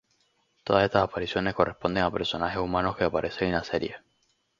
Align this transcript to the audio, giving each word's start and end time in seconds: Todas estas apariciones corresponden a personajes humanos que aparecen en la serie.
Todas 0.63 0.83
estas 0.85 1.03
apariciones 1.03 1.53
corresponden 1.53 2.03
a 2.03 2.09
personajes 2.09 2.57
humanos 2.57 2.97
que 2.97 3.03
aparecen 3.03 3.49
en 3.49 3.53
la 3.53 3.63
serie. 3.63 3.97